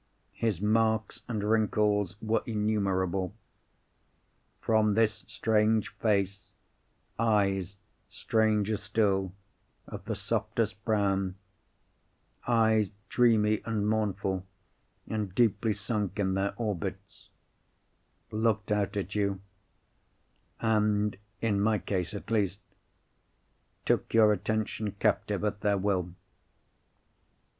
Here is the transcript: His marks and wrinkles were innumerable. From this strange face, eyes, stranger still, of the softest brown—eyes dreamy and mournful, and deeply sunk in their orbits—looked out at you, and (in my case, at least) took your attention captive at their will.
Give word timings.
His 0.33 0.59
marks 0.59 1.21
and 1.27 1.43
wrinkles 1.43 2.15
were 2.23 2.41
innumerable. 2.47 3.35
From 4.59 4.95
this 4.95 5.23
strange 5.27 5.89
face, 5.97 6.49
eyes, 7.19 7.75
stranger 8.09 8.77
still, 8.77 9.31
of 9.85 10.03
the 10.05 10.15
softest 10.15 10.83
brown—eyes 10.85 12.89
dreamy 13.09 13.61
and 13.63 13.87
mournful, 13.87 14.43
and 15.07 15.35
deeply 15.35 15.73
sunk 15.73 16.17
in 16.17 16.33
their 16.33 16.55
orbits—looked 16.57 18.71
out 18.71 18.97
at 18.97 19.13
you, 19.13 19.39
and 20.59 21.15
(in 21.41 21.61
my 21.61 21.77
case, 21.77 22.15
at 22.15 22.31
least) 22.31 22.59
took 23.85 24.15
your 24.15 24.33
attention 24.33 24.93
captive 24.93 25.43
at 25.43 25.61
their 25.61 25.77
will. 25.77 26.15